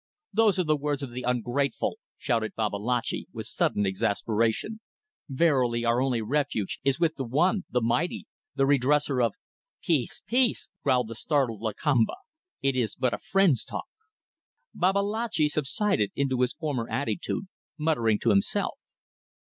[0.33, 4.79] "Those are the words of the ungrateful!" shouted Babalatchi, with sudden exasperation.
[5.29, 8.25] "Verily, our only refuge is with the One, the Mighty,
[8.55, 9.33] the Redresser of..."
[9.83, 10.23] "Peace!
[10.25, 12.15] Peace!" growled the startled Lakamba.
[12.63, 13.85] "It is but a friend's talk."
[14.73, 17.45] Babalatchi subsided into his former attitude,
[17.77, 18.79] muttering to himself.